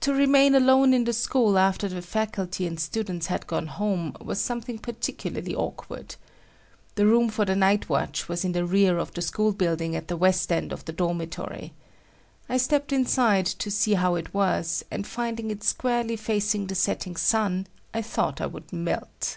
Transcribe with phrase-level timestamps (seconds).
[0.00, 4.40] To remain alone in the school after the faculty and students had gone home, was
[4.40, 6.16] something particularly awkward.
[6.94, 10.08] The room for the night watch was in the rear of the school building at
[10.08, 11.74] the west end of the dormitory.
[12.48, 17.14] I stepped inside to see how it was, and finding it squarely facing the setting
[17.16, 19.36] sun, I thought I would melt.